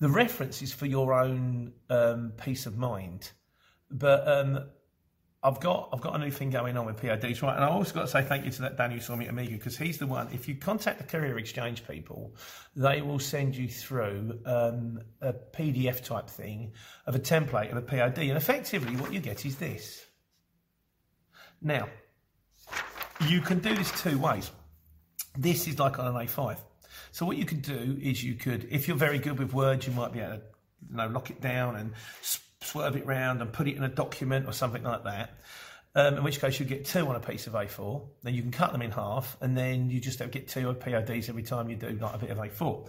The 0.00 0.08
reference 0.08 0.60
is 0.60 0.72
for 0.72 0.86
your 0.86 1.14
own 1.14 1.72
um, 1.88 2.32
peace 2.42 2.66
of 2.66 2.76
mind. 2.76 3.30
But 3.90 4.26
um, 4.28 4.66
I've 5.44 5.58
got 5.58 5.88
I've 5.92 6.00
got 6.00 6.14
a 6.14 6.18
new 6.18 6.30
thing 6.30 6.50
going 6.50 6.76
on 6.76 6.86
with 6.86 7.02
PODs, 7.02 7.42
right? 7.42 7.56
And 7.56 7.64
I 7.64 7.68
also 7.68 7.92
got 7.92 8.02
to 8.02 8.08
say 8.08 8.22
thank 8.22 8.44
you 8.44 8.52
to 8.52 8.62
that 8.62 8.76
Daniel 8.76 9.00
saw 9.00 9.16
me 9.16 9.26
Amiga 9.26 9.52
because 9.52 9.76
he's 9.76 9.98
the 9.98 10.06
one. 10.06 10.28
If 10.32 10.46
you 10.46 10.54
contact 10.54 10.98
the 10.98 11.04
Courier 11.04 11.36
Exchange 11.36 11.86
people, 11.86 12.36
they 12.76 13.02
will 13.02 13.18
send 13.18 13.56
you 13.56 13.68
through 13.68 14.38
um, 14.46 15.00
a 15.20 15.32
PDF 15.32 16.04
type 16.04 16.30
thing 16.30 16.72
of 17.06 17.16
a 17.16 17.18
template 17.18 17.72
of 17.72 17.76
a 17.76 17.82
POD, 17.82 18.18
and 18.18 18.36
effectively 18.36 18.94
what 18.96 19.12
you 19.12 19.18
get 19.18 19.44
is 19.44 19.56
this. 19.56 20.06
Now, 21.60 21.88
you 23.26 23.40
can 23.40 23.58
do 23.58 23.74
this 23.74 23.90
two 24.00 24.18
ways. 24.18 24.50
This 25.36 25.66
is 25.66 25.78
like 25.78 25.98
on 25.98 26.06
an 26.06 26.26
A5. 26.26 26.56
So 27.10 27.26
what 27.26 27.36
you 27.36 27.44
could 27.44 27.62
do 27.62 27.98
is 28.00 28.22
you 28.22 28.34
could, 28.34 28.68
if 28.70 28.86
you're 28.86 28.96
very 28.96 29.18
good 29.18 29.38
with 29.38 29.52
Word, 29.52 29.86
you 29.86 29.92
might 29.92 30.12
be 30.12 30.20
able 30.20 30.36
to 30.36 30.42
you 30.88 30.96
know, 30.96 31.08
lock 31.08 31.30
it 31.30 31.40
down 31.40 31.76
and 31.76 31.92
swerve 32.72 32.96
it 32.96 33.06
round 33.06 33.42
and 33.42 33.52
put 33.52 33.68
it 33.68 33.76
in 33.76 33.82
a 33.82 33.88
document 33.88 34.46
or 34.46 34.52
something 34.52 34.82
like 34.82 35.04
that. 35.04 35.30
Um, 35.94 36.16
in 36.16 36.24
which 36.24 36.40
case 36.40 36.58
you 36.58 36.64
get 36.64 36.86
two 36.86 37.06
on 37.06 37.16
a 37.16 37.20
piece 37.20 37.46
of 37.46 37.52
A4. 37.52 38.02
Then 38.22 38.32
you 38.34 38.40
can 38.40 38.50
cut 38.50 38.72
them 38.72 38.80
in 38.80 38.90
half, 38.90 39.36
and 39.42 39.54
then 39.54 39.90
you 39.90 40.00
just 40.00 40.18
get 40.30 40.48
two 40.48 40.72
PODs 40.72 41.28
every 41.28 41.42
time 41.42 41.68
you 41.68 41.76
do 41.76 41.90
like 42.00 42.14
a 42.14 42.18
bit 42.18 42.30
of 42.30 42.38
A4. 42.38 42.88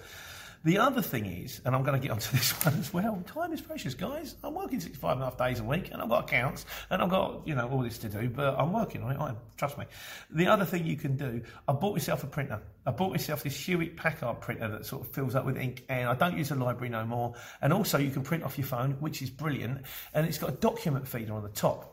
The 0.66 0.78
other 0.78 1.02
thing 1.02 1.26
is, 1.26 1.60
and 1.66 1.76
I'm 1.76 1.84
going 1.84 2.00
to 2.00 2.08
get 2.08 2.12
onto 2.12 2.32
this 2.38 2.52
one 2.64 2.76
as 2.80 2.94
well. 2.94 3.22
Time 3.28 3.52
is 3.52 3.60
precious, 3.60 3.96
guys. 3.96 4.36
I'm 4.44 4.54
working 4.54 4.80
65 4.80 5.14
and 5.14 5.22
a 5.22 5.26
half 5.26 5.38
days 5.38 5.60
a 5.60 5.64
week, 5.64 5.90
and 5.92 6.02
I've 6.02 6.08
got 6.08 6.24
accounts, 6.24 6.66
and 6.90 7.02
I've 7.02 7.10
got 7.10 7.46
you 7.46 7.54
know 7.54 7.68
all 7.70 7.82
this 7.82 7.98
to 8.00 8.10
do, 8.10 8.30
but 8.30 8.58
I'm 8.58 8.72
working 8.72 9.04
on 9.04 9.12
it. 9.12 9.20
I 9.20 9.36
trust 9.58 9.78
me. 9.78 9.86
The 10.30 10.48
other 10.48 10.64
thing 10.64 10.86
you 10.86 10.96
can 10.96 11.18
do, 11.18 11.42
I 11.68 11.74
bought 11.74 11.94
myself 11.94 12.24
a 12.24 12.28
printer. 12.28 12.62
I 12.86 12.92
bought 12.92 13.12
myself 13.12 13.44
this 13.44 13.58
Hewlett 13.58 13.98
Packard 13.98 14.40
printer 14.40 14.70
that 14.70 14.86
sort 14.86 15.02
of 15.06 15.14
fills 15.14 15.36
up 15.36 15.46
with 15.46 15.58
ink, 15.58 15.84
and 15.90 16.08
I 16.08 16.16
don't 16.16 16.38
use 16.38 16.52
a 16.52 16.56
library 16.56 16.90
no 16.90 17.06
more. 17.06 17.34
And 17.62 17.74
also, 17.74 17.98
you 17.98 18.12
can 18.12 18.24
print 18.24 18.44
off 18.44 18.58
your 18.58 18.68
phone, 18.68 18.92
which 19.02 19.22
is 19.22 19.30
brilliant, 19.30 19.82
and 20.14 20.26
it's 20.26 20.38
got 20.38 20.50
a 20.50 20.54
document 20.54 21.10
feeder 21.10 21.34
on 21.34 21.44
the 21.44 21.50
top. 21.50 21.93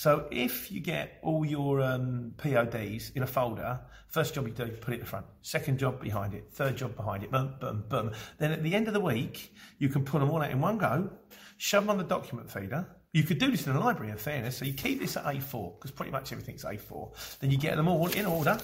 So 0.00 0.24
if 0.30 0.72
you 0.72 0.80
get 0.80 1.18
all 1.20 1.44
your 1.44 1.82
um, 1.82 2.32
PODs 2.38 3.10
in 3.16 3.22
a 3.22 3.26
folder, 3.26 3.78
first 4.06 4.32
job 4.32 4.46
you 4.46 4.54
do, 4.54 4.68
put 4.68 4.94
it 4.94 4.96
at 4.96 5.00
the 5.00 5.06
front. 5.06 5.26
Second 5.42 5.78
job 5.78 6.00
behind 6.00 6.32
it. 6.32 6.48
Third 6.50 6.78
job 6.78 6.96
behind 6.96 7.22
it. 7.22 7.30
Boom, 7.30 7.52
boom, 7.60 7.84
boom. 7.86 8.12
Then 8.38 8.50
at 8.50 8.62
the 8.62 8.74
end 8.74 8.88
of 8.88 8.94
the 8.94 9.00
week, 9.00 9.54
you 9.76 9.90
can 9.90 10.02
put 10.02 10.20
them 10.20 10.30
all 10.30 10.40
out 10.40 10.52
in 10.52 10.58
one 10.58 10.78
go, 10.78 11.10
shove 11.58 11.82
them 11.82 11.90
on 11.90 11.98
the 11.98 12.04
document 12.04 12.50
feeder. 12.50 12.86
You 13.12 13.24
could 13.24 13.38
do 13.38 13.50
this 13.50 13.66
in 13.66 13.76
a 13.76 13.78
library, 13.78 14.10
in 14.10 14.16
fairness. 14.16 14.56
So 14.56 14.64
you 14.64 14.72
keep 14.72 15.00
this 15.00 15.18
at 15.18 15.24
A4 15.24 15.74
because 15.74 15.90
pretty 15.90 16.12
much 16.12 16.32
everything's 16.32 16.64
A4. 16.64 17.38
Then 17.40 17.50
you 17.50 17.58
get 17.58 17.76
them 17.76 17.86
all 17.86 18.06
in 18.06 18.24
order, 18.24 18.58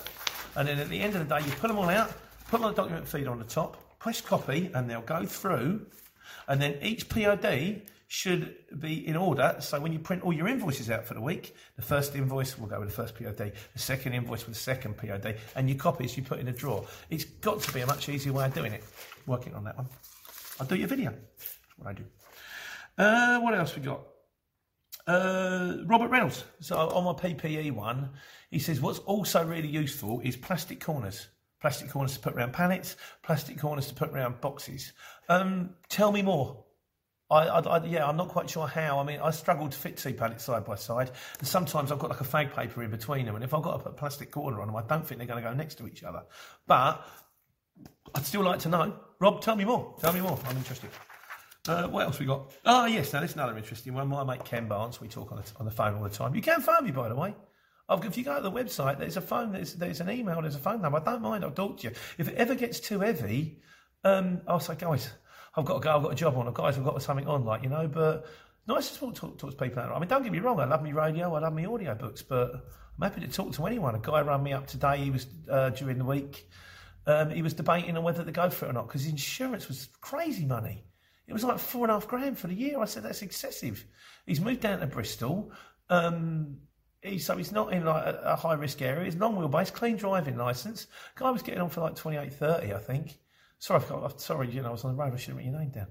and 0.54 0.66
then 0.66 0.78
at 0.78 0.88
the 0.88 0.98
end 0.98 1.16
of 1.16 1.28
the 1.28 1.38
day, 1.38 1.44
you 1.44 1.52
put 1.56 1.68
them 1.68 1.76
all 1.76 1.90
out, 1.90 2.14
put 2.48 2.52
them 2.52 2.64
on 2.64 2.70
the 2.70 2.80
document 2.80 3.06
feeder 3.06 3.30
on 3.30 3.38
the 3.38 3.44
top, 3.44 3.98
press 3.98 4.22
copy, 4.22 4.70
and 4.72 4.88
they'll 4.88 5.02
go 5.02 5.26
through. 5.26 5.84
And 6.48 6.62
then 6.62 6.78
each 6.80 7.10
POD 7.10 7.82
should 8.08 8.54
be 8.78 9.06
in 9.06 9.16
order. 9.16 9.56
So 9.60 9.80
when 9.80 9.92
you 9.92 9.98
print 9.98 10.22
all 10.22 10.32
your 10.32 10.48
invoices 10.48 10.90
out 10.90 11.06
for 11.06 11.14
the 11.14 11.20
week, 11.20 11.54
the 11.76 11.82
first 11.82 12.14
invoice 12.14 12.58
will 12.58 12.68
go 12.68 12.78
with 12.78 12.88
the 12.88 12.94
first 12.94 13.16
POD, 13.16 13.52
the 13.72 13.78
second 13.78 14.12
invoice 14.12 14.46
with 14.46 14.54
the 14.54 14.60
second 14.60 14.96
POD, 14.96 15.36
and 15.56 15.68
your 15.68 15.78
copies 15.78 16.16
you 16.16 16.22
put 16.22 16.38
in 16.38 16.48
a 16.48 16.52
drawer. 16.52 16.84
It's 17.10 17.24
got 17.24 17.60
to 17.62 17.72
be 17.72 17.80
a 17.80 17.86
much 17.86 18.08
easier 18.08 18.32
way 18.32 18.46
of 18.46 18.54
doing 18.54 18.72
it. 18.72 18.84
Working 19.26 19.54
on 19.54 19.64
that 19.64 19.76
one. 19.76 19.88
I'll 20.60 20.66
do 20.66 20.76
your 20.76 20.88
video. 20.88 21.10
That's 21.10 21.58
what 21.76 21.88
I 21.88 21.92
do. 21.94 22.04
Uh, 22.98 23.40
what 23.40 23.54
else 23.54 23.74
we 23.76 23.82
got? 23.82 24.00
Uh, 25.06 25.78
Robert 25.84 26.08
Reynolds. 26.08 26.44
So 26.60 26.76
on 26.76 27.04
my 27.04 27.12
PPE 27.12 27.72
one, 27.72 28.10
he 28.50 28.58
says 28.58 28.80
what's 28.80 28.98
also 29.00 29.44
really 29.44 29.68
useful 29.68 30.20
is 30.20 30.36
plastic 30.36 30.80
corners. 30.80 31.28
Plastic 31.60 31.90
corners 31.90 32.14
to 32.14 32.20
put 32.20 32.34
around 32.34 32.52
pallets, 32.52 32.96
plastic 33.22 33.58
corners 33.58 33.88
to 33.88 33.94
put 33.94 34.10
around 34.10 34.40
boxes. 34.40 34.92
Um, 35.28 35.70
tell 35.88 36.12
me 36.12 36.22
more. 36.22 36.65
I, 37.28 37.48
I, 37.48 37.58
I, 37.60 37.84
yeah, 37.84 38.06
I'm 38.06 38.16
not 38.16 38.28
quite 38.28 38.48
sure 38.48 38.68
how. 38.68 39.00
I 39.00 39.04
mean, 39.04 39.18
I 39.20 39.30
struggle 39.32 39.68
to 39.68 39.76
fit 39.76 39.96
two 39.96 40.14
pallets 40.14 40.44
side 40.44 40.64
by 40.64 40.76
side, 40.76 41.10
and 41.38 41.48
sometimes 41.48 41.90
I've 41.90 41.98
got 41.98 42.10
like 42.10 42.20
a 42.20 42.24
fag 42.24 42.54
paper 42.54 42.82
in 42.84 42.90
between 42.90 43.26
them, 43.26 43.34
and 43.34 43.42
if 43.42 43.52
I've 43.52 43.62
got 43.62 43.72
to 43.72 43.78
put 43.80 43.92
a 43.92 43.96
plastic 43.96 44.30
corner 44.30 44.60
on 44.60 44.68
them, 44.68 44.76
I 44.76 44.82
don't 44.82 45.04
think 45.04 45.18
they're 45.18 45.26
going 45.26 45.42
to 45.42 45.48
go 45.48 45.54
next 45.54 45.74
to 45.78 45.88
each 45.88 46.04
other. 46.04 46.22
But 46.66 47.04
I'd 48.14 48.24
still 48.24 48.42
like 48.42 48.60
to 48.60 48.68
know. 48.68 48.94
Rob, 49.18 49.40
tell 49.40 49.56
me 49.56 49.64
more. 49.64 49.96
Tell 50.00 50.12
me 50.12 50.20
more. 50.20 50.38
I'm 50.46 50.56
interested. 50.56 50.90
Uh, 51.68 51.88
what 51.88 52.04
else 52.04 52.20
we 52.20 52.26
got? 52.26 52.52
Oh, 52.64 52.86
yes, 52.86 53.12
now 53.12 53.20
this 53.20 53.30
is 53.30 53.36
another 53.36 53.56
interesting 53.56 53.94
one. 53.94 54.06
My 54.06 54.22
mate 54.22 54.44
Ken 54.44 54.68
Barnes, 54.68 55.00
we 55.00 55.08
talk 55.08 55.32
on 55.32 55.38
the, 55.38 55.52
on 55.58 55.64
the 55.64 55.72
phone 55.72 55.96
all 55.96 56.04
the 56.04 56.10
time. 56.10 56.32
You 56.34 56.42
can 56.42 56.60
phone 56.60 56.84
me, 56.84 56.92
by 56.92 57.08
the 57.08 57.16
way. 57.16 57.34
I've, 57.88 58.04
if 58.04 58.16
you 58.16 58.22
go 58.22 58.36
to 58.36 58.42
the 58.42 58.52
website, 58.52 59.00
there's 59.00 59.16
a 59.16 59.20
phone, 59.20 59.52
there's, 59.52 59.74
there's 59.74 60.00
an 60.00 60.10
email, 60.10 60.40
there's 60.42 60.54
a 60.54 60.60
phone 60.60 60.80
number. 60.80 60.98
I 60.98 61.04
don't 61.04 61.22
mind, 61.22 61.44
I'll 61.44 61.50
talk 61.50 61.78
to 61.78 61.88
you. 61.88 61.94
If 62.18 62.28
it 62.28 62.36
ever 62.36 62.54
gets 62.54 62.78
too 62.78 63.00
heavy, 63.00 63.62
Um, 64.04 64.42
I'll 64.46 64.60
say, 64.60 64.76
guys, 64.76 65.10
I've 65.56 65.64
got 65.64 65.74
to 65.74 65.80
go. 65.80 65.96
I've 65.96 66.02
got 66.02 66.12
a 66.12 66.16
job 66.16 66.36
on. 66.36 66.46
Or 66.46 66.52
guys, 66.52 66.76
I've 66.76 66.84
got 66.84 67.02
something 67.02 67.26
on. 67.26 67.44
Like 67.44 67.62
you 67.62 67.68
know, 67.68 67.88
but 67.88 68.26
nice 68.66 68.90
to 68.90 68.98
talk, 68.98 69.14
talk, 69.14 69.38
to 69.38 69.56
people. 69.56 69.82
I 69.82 69.98
mean, 69.98 70.08
don't 70.08 70.22
get 70.22 70.32
me 70.32 70.40
wrong. 70.40 70.60
I 70.60 70.64
love 70.64 70.82
me 70.82 70.92
radio. 70.92 71.34
I 71.34 71.40
love 71.40 71.54
me 71.54 71.66
audio 71.66 71.94
books, 71.94 72.22
but 72.22 72.52
I'm 72.52 73.02
happy 73.02 73.20
to 73.22 73.28
talk 73.28 73.52
to 73.52 73.66
anyone. 73.66 73.94
A 73.94 73.98
guy 73.98 74.20
rang 74.20 74.42
me 74.42 74.52
up 74.52 74.66
today. 74.66 74.98
He 74.98 75.10
was 75.10 75.26
uh, 75.50 75.70
during 75.70 75.98
the 75.98 76.04
week. 76.04 76.48
Um, 77.06 77.30
he 77.30 77.42
was 77.42 77.54
debating 77.54 77.96
on 77.96 78.02
whether 78.02 78.24
to 78.24 78.32
go 78.32 78.50
for 78.50 78.66
it 78.66 78.70
or 78.70 78.72
not 78.72 78.88
because 78.88 79.06
insurance 79.06 79.68
was 79.68 79.88
crazy 80.00 80.44
money. 80.44 80.84
It 81.28 81.32
was 81.32 81.44
like 81.44 81.58
four 81.58 81.82
and 81.82 81.90
a 81.90 81.94
half 81.94 82.08
grand 82.08 82.38
for 82.38 82.48
the 82.48 82.54
year. 82.54 82.80
I 82.80 82.84
said 82.84 83.04
that's 83.04 83.22
excessive. 83.22 83.84
He's 84.26 84.40
moved 84.40 84.60
down 84.60 84.80
to 84.80 84.86
Bristol. 84.86 85.52
Um, 85.88 86.58
he, 87.02 87.18
so 87.18 87.36
he's 87.36 87.52
not 87.52 87.72
in 87.72 87.84
like 87.84 88.04
a, 88.06 88.20
a 88.24 88.36
high 88.36 88.54
risk 88.54 88.82
area. 88.82 89.04
He's 89.04 89.16
long 89.16 89.36
wheelbase, 89.36 89.72
clean 89.72 89.96
driving 89.96 90.36
license. 90.36 90.86
Guy 91.14 91.30
was 91.30 91.42
getting 91.42 91.60
on 91.60 91.70
for 91.70 91.80
like 91.80 91.94
28, 91.94 92.32
30, 92.32 92.74
I 92.74 92.78
think. 92.78 93.18
Sorry, 93.58 93.80
I 93.80 93.84
forgot, 93.84 94.20
sorry, 94.20 94.50
you 94.50 94.62
know, 94.62 94.68
I 94.68 94.72
was 94.72 94.84
on 94.84 94.96
the 94.96 95.02
road. 95.02 95.14
I 95.14 95.16
should 95.16 95.28
have 95.28 95.36
written 95.38 95.52
your 95.52 95.60
name 95.60 95.70
down. 95.70 95.86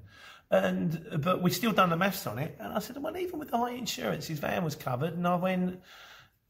And 0.51 1.21
but 1.23 1.41
we 1.41 1.49
still 1.49 1.71
done 1.71 1.89
the 1.89 1.97
maths 1.97 2.27
on 2.27 2.37
it. 2.37 2.55
And 2.59 2.73
I 2.73 2.79
said, 2.79 3.01
well, 3.01 3.17
even 3.17 3.39
with 3.39 3.49
the 3.49 3.57
high 3.57 3.71
insurance, 3.71 4.27
his 4.27 4.39
van 4.39 4.63
was 4.63 4.75
covered. 4.75 5.13
And 5.13 5.27
I 5.27 5.35
went, 5.35 5.79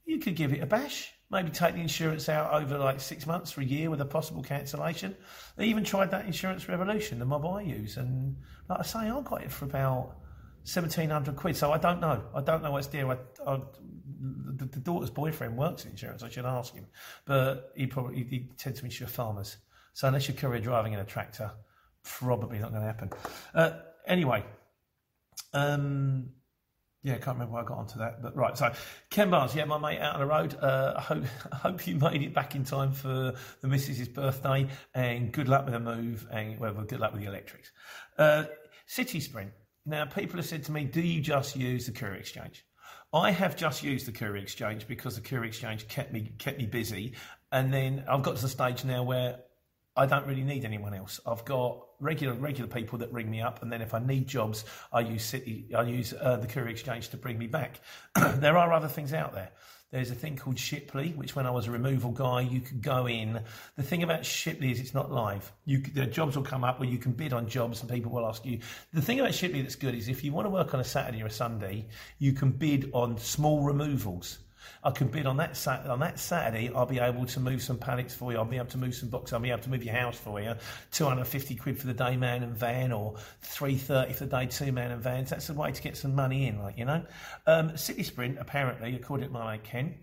you 0.06 0.20
could 0.20 0.36
give 0.36 0.54
it 0.54 0.62
a 0.62 0.66
bash. 0.66 1.14
Maybe 1.32 1.50
take 1.50 1.74
the 1.74 1.82
insurance 1.82 2.30
out 2.30 2.54
over 2.54 2.78
like 2.78 3.00
six 3.00 3.26
months 3.26 3.52
for 3.52 3.62
a 3.62 3.66
year 3.66 3.90
with 3.90 4.00
a 4.00 4.06
possible 4.06 4.44
cancellation. 4.44 5.16
They 5.58 5.66
even 5.66 5.84
tried 5.84 6.12
that 6.12 6.26
insurance 6.26 6.70
revolution, 6.70 7.18
the 7.18 7.26
mob 7.26 7.46
I 7.46 7.62
use, 7.62 7.98
and 7.98 8.36
like 8.70 8.80
I 8.80 8.84
say, 8.84 9.00
I 9.00 9.22
got 9.22 9.42
it 9.42 9.52
for 9.52 9.66
about 9.66 10.18
seventeen 10.64 11.10
hundred 11.10 11.36
quid. 11.36 11.58
So 11.58 11.72
I 11.72 11.80
don't 11.80 12.00
know. 12.00 12.24
I 12.36 12.42
don't 12.42 12.62
know 12.62 12.72
what's 12.72 12.88
deal. 12.88 13.10
I, 13.10 13.18
I, 13.50 13.60
the, 14.20 14.66
the, 14.66 14.80
daughter's 14.80 15.10
boyfriend 15.10 15.58
works 15.58 15.86
in 15.86 15.92
insurance. 15.92 16.22
I 16.22 16.30
should 16.30 16.46
ask 16.46 16.76
him, 16.76 16.86
but 17.26 17.72
he 17.76 17.88
probably 17.88 18.18
he, 18.18 18.24
he 18.24 18.50
tends 18.58 18.80
to 18.80 18.86
insure 18.86 19.08
farmers. 19.08 19.58
So 19.96 20.10
unless 20.10 20.28
you're 20.28 20.36
career 20.36 20.60
driving 20.60 20.92
in 20.92 21.00
a 21.00 21.06
tractor, 21.06 21.52
probably 22.04 22.60
not 22.60 22.72
going 22.72 22.82
to 22.82 22.88
happen. 22.88 23.10
Uh, 23.54 23.72
anyway, 24.06 24.44
um, 25.54 26.32
yeah, 27.02 27.14
I 27.14 27.18
can't 27.18 27.38
remember 27.38 27.54
why 27.54 27.62
I 27.62 27.64
got 27.64 27.78
onto 27.78 28.00
that, 28.00 28.22
but 28.22 28.36
right. 28.36 28.58
So, 28.58 28.74
Ken 29.10 29.30
Barnes, 29.30 29.56
yeah, 29.56 29.64
my 29.64 29.78
mate 29.78 30.02
out 30.02 30.16
on 30.16 30.20
the 30.20 30.26
road. 30.26 30.58
Uh, 30.62 30.96
I 30.98 31.02
hope 31.02 31.24
I 31.52 31.56
hope 31.56 31.88
you 31.88 31.96
made 31.96 32.22
it 32.24 32.34
back 32.34 32.56
in 32.56 32.66
time 32.66 32.92
for 32.92 33.36
the 33.62 33.68
missus's 33.70 34.10
birthday, 34.10 34.68
and 34.94 35.32
good 35.32 35.48
luck 35.48 35.64
with 35.64 35.74
the 35.74 35.80
move, 35.80 36.28
and 36.30 36.60
well, 36.60 36.74
good 36.74 37.00
luck 37.00 37.14
with 37.14 37.22
the 37.22 37.28
electrics. 37.28 37.72
Uh, 38.18 38.44
City 38.88 39.22
Sprint. 39.22 39.52
Now, 39.86 40.04
people 40.06 40.38
have 40.38 40.46
said 40.46 40.66
to 40.66 40.74
me, 40.74 40.84
"Do 40.84 41.00
you 41.00 41.22
just 41.22 41.56
use 41.56 41.86
the 41.86 41.94
Courier 41.94 42.16
Exchange?" 42.16 42.66
I 43.14 43.32
have 43.32 43.56
just 43.56 43.82
used 43.82 44.08
the 44.08 44.12
Courier 44.12 44.42
Exchange 44.44 44.90
because 44.90 45.16
the 45.16 45.22
Courier 45.22 45.46
Exchange 45.46 45.88
kept 45.88 46.12
me 46.12 46.34
kept 46.38 46.58
me 46.58 46.66
busy, 46.66 47.14
and 47.54 47.74
then 47.74 48.04
I've 48.10 48.24
got 48.24 48.36
to 48.36 48.42
the 48.42 48.50
stage 48.50 48.84
now 48.84 49.04
where 49.04 49.45
I 49.98 50.06
don't 50.06 50.26
really 50.28 50.44
need 50.44 50.66
anyone 50.66 50.94
else. 50.94 51.20
I've 51.26 51.46
got 51.46 51.86
regular 52.00 52.34
regular 52.34 52.70
people 52.70 53.00
that 53.00 53.12
ring 53.14 53.30
me 53.30 53.42
up, 53.42 53.62
and 53.62 53.72
then 53.72 53.82
if 53.82 53.94
I 53.94 54.00
need 54.00 54.28
jobs, 54.28 54.66
I 54.92 55.02
use 55.02 55.24
City, 55.24 55.74
I 55.76 55.84
use 55.84 56.14
uh, 56.20 56.38
the 56.38 56.48
Courier 56.48 56.70
Exchange 56.70 57.10
to 57.10 57.18
bring 57.18 57.38
me 57.38 57.48
back. 57.48 57.80
there 58.36 58.58
are 58.58 58.74
other 58.74 58.90
things 58.90 59.14
out 59.14 59.34
there. 59.34 59.52
There's 59.92 60.12
a 60.12 60.16
thing 60.16 60.36
called 60.36 60.58
Shiply, 60.58 61.16
which 61.16 61.36
when 61.36 61.46
I 61.46 61.52
was 61.52 61.68
a 61.68 61.72
removal 61.72 62.12
guy, 62.12 62.42
you 62.42 62.60
could 62.60 62.82
go 62.82 63.08
in. 63.08 63.40
The 63.78 63.84
thing 63.84 64.04
about 64.04 64.22
Shiply 64.26 64.72
is 64.72 64.82
it's 64.82 64.94
not 64.94 65.12
live. 65.12 65.50
You, 65.64 65.80
the 65.80 66.06
jobs 66.06 66.36
will 66.36 66.44
come 66.44 66.66
up 66.66 66.80
where 66.80 66.90
you 66.90 66.98
can 66.98 67.14
bid 67.14 67.32
on 67.32 67.48
jobs 67.48 67.80
and 67.80 67.90
people 67.90 68.12
will 68.12 68.28
ask 68.28 68.46
you. 68.46 68.60
The 68.94 69.02
thing 69.02 69.22
about 69.22 69.32
Shiply 69.32 69.62
that's 69.62 69.76
good 69.76 69.96
is 69.96 70.10
if 70.10 70.24
you 70.24 70.34
want 70.34 70.48
to 70.48 70.50
work 70.50 70.74
on 70.74 70.82
a 70.82 70.84
Saturday 70.84 71.22
or 71.22 71.28
a 71.28 71.32
Sunday, 71.32 71.88
you 72.20 72.34
can 72.34 72.52
bid 72.52 72.90
on 72.94 73.18
small 73.20 73.62
removals. 73.64 74.40
I 74.84 74.92
can 74.92 75.08
bid 75.08 75.26
on 75.26 75.38
that 75.38 75.58
sat- 75.58 75.86
on 75.88 76.00
that 76.00 76.20
Saturday. 76.20 76.72
I'll 76.74 76.86
be 76.86 77.00
able 77.00 77.26
to 77.26 77.40
move 77.40 77.62
some 77.62 77.78
pallets 77.78 78.14
for 78.14 78.32
you. 78.32 78.38
I'll 78.38 78.46
be 78.46 78.58
able 78.58 78.68
to 78.68 78.78
move 78.78 78.96
some 78.96 79.10
boxes. 79.10 79.34
I'll 79.34 79.40
be 79.40 79.52
able 79.52 79.64
to 79.64 79.70
move 79.70 79.84
your 79.84 79.96
house 79.96 80.18
for 80.18 80.42
you. 80.42 80.56
Two 80.92 81.06
hundred 81.06 81.26
fifty 81.28 81.56
quid 81.56 81.80
for 81.80 81.88
the 81.88 81.94
day 81.94 82.18
man 82.18 82.44
and 82.44 82.56
van, 82.56 82.92
or 82.92 83.16
three 83.42 83.78
thirty 83.78 84.14
for 84.14 84.26
the 84.26 84.38
day 84.38 84.46
two 84.46 84.72
man 84.72 84.92
and 84.92 85.02
vans. 85.02 85.30
That's 85.30 85.48
the 85.48 85.54
way 85.54 85.72
to 85.72 85.82
get 85.82 85.98
some 85.98 86.16
money 86.16 86.48
in, 86.48 86.62
like 86.62 86.78
you 86.78 86.86
know. 86.86 87.04
Um, 87.48 87.78
City 87.78 88.04
Sprint, 88.04 88.38
apparently, 88.40 88.96
according 88.96 89.28
to 89.28 89.34
my 89.34 89.54
mate 89.54 89.64
Ken, 89.64 89.96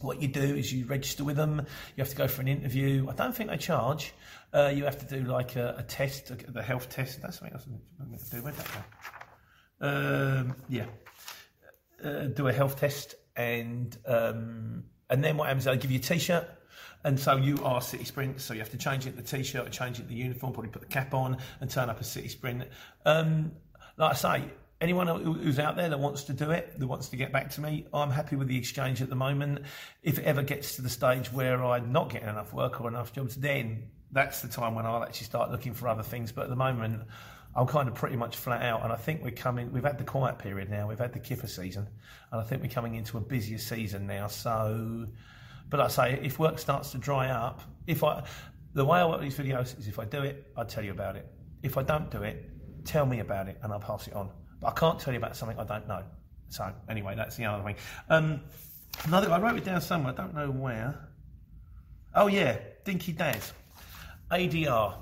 what 0.00 0.20
you 0.22 0.28
do 0.28 0.40
is 0.40 0.72
you 0.72 0.86
register 0.86 1.24
with 1.24 1.36
them. 1.36 1.58
You 1.96 2.02
have 2.02 2.10
to 2.10 2.16
go 2.16 2.28
for 2.28 2.40
an 2.40 2.48
interview. 2.48 3.06
I 3.08 3.14
don't 3.14 3.34
think 3.34 3.50
they 3.50 3.56
charge. 3.56 4.12
Uh, 4.52 4.72
you 4.74 4.84
have 4.84 4.98
to 5.06 5.06
do 5.06 5.24
like 5.26 5.56
a, 5.56 5.76
a 5.78 5.82
test, 5.82 6.30
a, 6.30 6.34
the 6.34 6.62
health 6.62 6.88
test. 6.88 7.22
That's 7.22 7.38
something 7.38 7.54
else 7.54 7.66
I'm 7.66 8.08
going 8.08 8.18
to 8.18 8.30
do. 8.30 8.42
Where'd 8.42 8.56
that 8.56 8.68
go? 8.72 8.80
Um, 9.82 10.56
yeah, 10.68 10.86
uh, 12.04 12.24
do 12.24 12.48
a 12.48 12.52
health 12.52 12.78
test 12.78 13.14
and 13.36 13.96
um, 14.06 14.84
and 15.08 15.24
then 15.24 15.36
what 15.36 15.48
happens? 15.48 15.64
They 15.64 15.76
give 15.76 15.90
you 15.90 15.98
a 15.98 16.02
t-shirt, 16.02 16.48
and 17.04 17.18
so 17.18 17.36
you 17.36 17.58
are 17.64 17.80
City 17.80 18.04
Sprint. 18.04 18.40
So 18.40 18.54
you 18.54 18.60
have 18.60 18.70
to 18.70 18.78
change 18.78 19.06
it 19.06 19.16
the 19.16 19.22
t-shirt, 19.22 19.66
or 19.66 19.70
change 19.70 19.98
it 19.98 20.08
the 20.08 20.14
uniform, 20.14 20.52
probably 20.52 20.70
put 20.70 20.82
the 20.82 20.88
cap 20.88 21.14
on, 21.14 21.38
and 21.60 21.70
turn 21.70 21.90
up 21.90 21.98
as 22.00 22.10
City 22.10 22.28
Sprint. 22.28 22.64
Um, 23.04 23.52
like 23.96 24.12
I 24.12 24.14
say, 24.14 24.44
anyone 24.80 25.06
who's 25.06 25.58
out 25.58 25.76
there 25.76 25.88
that 25.88 25.98
wants 25.98 26.24
to 26.24 26.32
do 26.32 26.50
it, 26.50 26.78
that 26.78 26.86
wants 26.86 27.08
to 27.10 27.16
get 27.16 27.32
back 27.32 27.50
to 27.50 27.60
me, 27.60 27.86
I'm 27.92 28.10
happy 28.10 28.36
with 28.36 28.48
the 28.48 28.56
exchange 28.56 29.02
at 29.02 29.08
the 29.08 29.16
moment. 29.16 29.62
If 30.02 30.18
it 30.18 30.24
ever 30.24 30.42
gets 30.42 30.76
to 30.76 30.82
the 30.82 30.88
stage 30.88 31.32
where 31.32 31.62
I'm 31.62 31.92
not 31.92 32.10
getting 32.10 32.28
enough 32.28 32.52
work 32.52 32.80
or 32.80 32.88
enough 32.88 33.12
jobs, 33.12 33.36
then 33.36 33.90
that's 34.12 34.40
the 34.42 34.48
time 34.48 34.74
when 34.74 34.86
I'll 34.86 35.02
actually 35.02 35.26
start 35.26 35.50
looking 35.50 35.74
for 35.74 35.88
other 35.88 36.02
things. 36.02 36.32
But 36.32 36.44
at 36.44 36.50
the 36.50 36.56
moment, 36.56 37.02
I'm 37.54 37.66
kind 37.66 37.88
of 37.88 37.94
pretty 37.94 38.16
much 38.16 38.36
flat 38.36 38.62
out, 38.62 38.84
and 38.84 38.92
I 38.92 38.96
think 38.96 39.24
we're 39.24 39.32
coming. 39.32 39.72
We've 39.72 39.84
had 39.84 39.98
the 39.98 40.04
quiet 40.04 40.38
period 40.38 40.70
now. 40.70 40.88
We've 40.88 40.98
had 40.98 41.12
the 41.12 41.18
kipper 41.18 41.48
season, 41.48 41.88
and 42.30 42.40
I 42.40 42.44
think 42.44 42.62
we're 42.62 42.68
coming 42.68 42.94
into 42.94 43.18
a 43.18 43.20
busier 43.20 43.58
season 43.58 44.06
now. 44.06 44.28
So, 44.28 45.06
but 45.68 45.80
I 45.80 45.88
say, 45.88 46.20
if 46.22 46.38
work 46.38 46.58
starts 46.60 46.92
to 46.92 46.98
dry 46.98 47.28
up, 47.28 47.62
if 47.88 48.04
I, 48.04 48.22
the 48.74 48.84
way 48.84 49.00
I 49.00 49.06
work 49.06 49.20
these 49.20 49.36
videos 49.36 49.76
is 49.78 49.88
if 49.88 49.98
I 49.98 50.04
do 50.04 50.22
it, 50.22 50.52
I 50.56 50.62
tell 50.62 50.84
you 50.84 50.92
about 50.92 51.16
it. 51.16 51.26
If 51.62 51.76
I 51.76 51.82
don't 51.82 52.08
do 52.10 52.22
it, 52.22 52.48
tell 52.84 53.04
me 53.04 53.18
about 53.18 53.48
it, 53.48 53.58
and 53.62 53.72
I'll 53.72 53.80
pass 53.80 54.06
it 54.06 54.14
on. 54.14 54.30
But 54.60 54.68
I 54.68 54.72
can't 54.72 55.00
tell 55.00 55.12
you 55.12 55.18
about 55.18 55.36
something 55.36 55.58
I 55.58 55.64
don't 55.64 55.88
know. 55.88 56.04
So 56.50 56.72
anyway, 56.88 57.14
that's 57.16 57.36
the 57.36 57.46
other 57.46 57.64
thing. 57.64 57.76
Um, 58.08 58.42
another, 59.04 59.30
I 59.30 59.40
wrote 59.40 59.56
it 59.56 59.64
down 59.64 59.80
somewhere. 59.80 60.12
I 60.12 60.16
don't 60.16 60.34
know 60.34 60.50
where. 60.50 61.08
Oh 62.14 62.28
yeah, 62.28 62.58
Dinky 62.84 63.12
Daz, 63.12 63.52
ADR. 64.30 64.94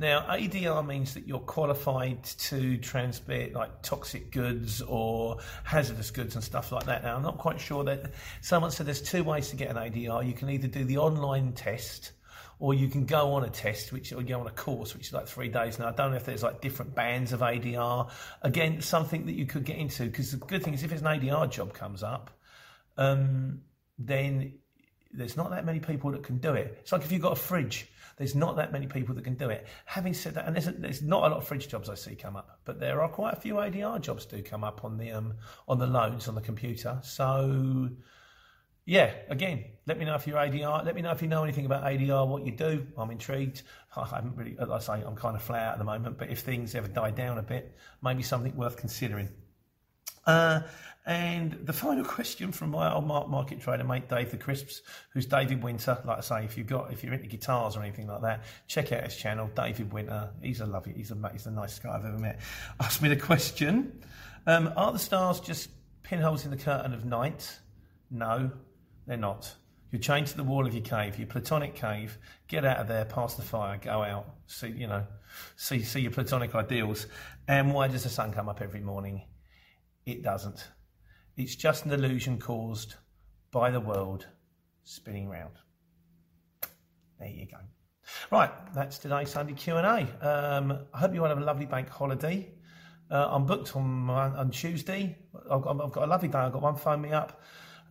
Now, 0.00 0.22
ADR 0.22 0.84
means 0.84 1.14
that 1.14 1.26
you're 1.26 1.38
qualified 1.38 2.24
to 2.24 2.76
transmit 2.78 3.54
like 3.54 3.82
toxic 3.82 4.32
goods 4.32 4.82
or 4.82 5.38
hazardous 5.62 6.10
goods 6.10 6.34
and 6.34 6.42
stuff 6.42 6.72
like 6.72 6.86
that. 6.86 7.04
Now, 7.04 7.16
I'm 7.16 7.22
not 7.22 7.38
quite 7.38 7.60
sure 7.60 7.84
that 7.84 8.12
someone 8.40 8.70
said 8.70 8.86
there's 8.86 9.02
two 9.02 9.22
ways 9.22 9.50
to 9.50 9.56
get 9.56 9.70
an 9.70 9.76
ADR. 9.76 10.26
You 10.26 10.32
can 10.32 10.50
either 10.50 10.66
do 10.66 10.84
the 10.84 10.98
online 10.98 11.52
test 11.52 12.12
or 12.58 12.74
you 12.74 12.88
can 12.88 13.04
go 13.04 13.32
on 13.32 13.44
a 13.44 13.50
test, 13.50 13.92
which 13.92 14.12
or 14.12 14.22
go 14.22 14.40
on 14.40 14.46
a 14.46 14.50
course, 14.50 14.94
which 14.94 15.08
is 15.08 15.12
like 15.12 15.26
three 15.26 15.48
days. 15.48 15.78
Now, 15.78 15.88
I 15.88 15.92
don't 15.92 16.10
know 16.10 16.16
if 16.16 16.24
there's 16.24 16.42
like 16.42 16.60
different 16.60 16.94
bands 16.94 17.32
of 17.32 17.40
ADR. 17.40 18.10
Again, 18.42 18.80
something 18.80 19.26
that 19.26 19.34
you 19.34 19.46
could 19.46 19.64
get 19.64 19.76
into 19.76 20.04
because 20.04 20.32
the 20.32 20.38
good 20.38 20.62
thing 20.62 20.74
is 20.74 20.82
if 20.82 20.90
there's 20.90 21.02
an 21.02 21.20
ADR 21.20 21.50
job 21.50 21.72
comes 21.72 22.02
up, 22.02 22.30
um, 22.96 23.60
then 23.98 24.54
there's 25.14 25.36
not 25.36 25.50
that 25.50 25.64
many 25.64 25.80
people 25.80 26.10
that 26.12 26.22
can 26.22 26.38
do 26.38 26.54
it. 26.54 26.78
It's 26.80 26.92
like 26.92 27.04
if 27.04 27.12
you've 27.12 27.22
got 27.22 27.32
a 27.32 27.40
fridge 27.40 27.88
there's 28.16 28.34
not 28.34 28.56
that 28.56 28.72
many 28.72 28.86
people 28.86 29.14
that 29.14 29.24
can 29.24 29.34
do 29.34 29.50
it. 29.50 29.66
Having 29.86 30.14
said 30.14 30.34
that, 30.34 30.46
and 30.46 30.54
there's, 30.54 30.66
there's 30.66 31.02
not 31.02 31.24
a 31.24 31.28
lot 31.28 31.38
of 31.38 31.46
fridge 31.46 31.68
jobs 31.68 31.88
I 31.88 31.94
see 31.94 32.14
come 32.14 32.36
up, 32.36 32.60
but 32.64 32.78
there 32.78 33.00
are 33.02 33.08
quite 33.08 33.34
a 33.34 33.40
few 33.40 33.54
ADR 33.54 34.00
jobs 34.00 34.26
do 34.26 34.42
come 34.42 34.62
up 34.62 34.84
on 34.84 34.98
the 34.98 35.12
um, 35.12 35.34
on 35.66 35.78
the 35.78 35.86
loads 35.86 36.28
on 36.28 36.34
the 36.34 36.40
computer. 36.40 36.98
So 37.02 37.88
yeah, 38.86 39.12
again, 39.28 39.64
let 39.86 39.98
me 39.98 40.04
know 40.04 40.14
if 40.14 40.26
you're 40.26 40.36
ADR. 40.36 40.84
Let 40.84 40.94
me 40.94 41.02
know 41.02 41.10
if 41.10 41.22
you 41.22 41.28
know 41.28 41.42
anything 41.42 41.66
about 41.66 41.84
ADR, 41.84 42.28
what 42.28 42.44
you 42.44 42.52
do. 42.52 42.86
I'm 42.96 43.10
intrigued. 43.10 43.62
I 43.96 44.06
haven't 44.06 44.36
really, 44.36 44.56
as 44.60 44.70
I 44.70 44.78
say, 44.78 45.04
I'm 45.04 45.16
kind 45.16 45.34
of 45.34 45.42
flat 45.42 45.62
out 45.62 45.72
at 45.74 45.78
the 45.78 45.84
moment, 45.84 46.18
but 46.18 46.30
if 46.30 46.40
things 46.40 46.74
ever 46.74 46.88
die 46.88 47.10
down 47.10 47.38
a 47.38 47.42
bit, 47.42 47.76
maybe 48.02 48.22
something 48.22 48.54
worth 48.56 48.76
considering. 48.76 49.28
Uh, 50.26 50.60
and 51.06 51.52
the 51.64 51.72
final 51.72 52.04
question 52.16 52.52
from 52.52 52.70
my 52.70 52.92
old 52.92 53.06
market 53.06 53.60
trader 53.60 53.84
mate 53.84 54.08
Dave 54.08 54.30
the 54.30 54.36
Crisps, 54.36 54.82
who's 55.12 55.26
David 55.26 55.62
Winter. 55.62 55.98
Like 56.04 56.18
I 56.18 56.20
say, 56.20 56.44
if 56.44 56.56
you've 56.56 56.66
got 56.66 56.92
if 56.92 57.04
you're 57.04 57.12
into 57.12 57.26
guitars 57.26 57.76
or 57.76 57.82
anything 57.82 58.06
like 58.06 58.22
that, 58.22 58.44
check 58.68 58.92
out 58.92 59.04
his 59.04 59.16
channel, 59.16 59.50
David 59.54 59.92
Winter. 59.92 60.30
He's 60.42 60.60
a 60.60 60.66
lovely, 60.66 60.94
he's 60.94 61.10
a 61.10 61.30
he's 61.32 61.44
the 61.44 61.50
nicest 61.50 61.82
guy 61.82 61.96
I've 61.96 62.04
ever 62.04 62.18
met. 62.18 62.40
Asked 62.80 63.02
me 63.02 63.08
the 63.08 63.16
question: 63.16 64.02
um, 64.46 64.72
Are 64.76 64.92
the 64.92 64.98
stars 64.98 65.40
just 65.40 65.68
pinholes 66.02 66.44
in 66.44 66.50
the 66.50 66.56
curtain 66.56 66.94
of 66.94 67.04
night? 67.04 67.58
No, 68.10 68.50
they're 69.06 69.16
not. 69.16 69.54
You're 69.90 70.00
chained 70.00 70.26
to 70.28 70.36
the 70.36 70.42
wall 70.42 70.66
of 70.66 70.74
your 70.74 70.82
cave, 70.82 71.18
your 71.18 71.28
platonic 71.28 71.76
cave. 71.76 72.18
Get 72.48 72.64
out 72.64 72.78
of 72.78 72.88
there, 72.88 73.04
pass 73.04 73.34
the 73.34 73.42
fire, 73.42 73.78
go 73.80 74.02
out, 74.02 74.26
see 74.46 74.68
you 74.68 74.86
know, 74.86 75.06
see 75.56 75.82
see 75.82 76.00
your 76.00 76.10
platonic 76.12 76.54
ideals. 76.54 77.06
And 77.46 77.74
why 77.74 77.88
does 77.88 78.04
the 78.04 78.08
sun 78.08 78.32
come 78.32 78.48
up 78.48 78.62
every 78.62 78.80
morning? 78.80 79.22
It 80.06 80.22
doesn't. 80.22 80.66
It's 81.36 81.56
just 81.56 81.84
an 81.84 81.90
illusion 81.90 82.38
caused 82.38 82.94
by 83.50 83.72
the 83.72 83.80
world 83.80 84.28
spinning 84.84 85.28
round. 85.28 85.54
There 87.18 87.28
you 87.28 87.46
go. 87.46 87.58
Right, 88.30 88.50
that's 88.72 88.98
today's 88.98 89.30
Sunday 89.30 89.54
Q 89.54 89.76
and 89.76 89.86
A. 89.86 90.28
Um, 90.28 90.78
I 90.92 90.98
hope 90.98 91.12
you 91.12 91.22
all 91.22 91.28
have 91.28 91.38
a 91.38 91.44
lovely 91.44 91.66
bank 91.66 91.88
holiday. 91.88 92.52
Uh, 93.10 93.28
I'm 93.32 93.46
booked 93.46 93.74
on 93.74 94.08
on 94.08 94.50
Tuesday. 94.52 95.18
I've 95.50 95.62
got, 95.62 95.80
I've 95.80 95.90
got, 95.90 96.04
a 96.04 96.06
lovely 96.06 96.28
day. 96.28 96.38
I've 96.38 96.52
got 96.52 96.62
one 96.62 96.76
phone 96.76 97.00
me 97.00 97.10
up. 97.10 97.42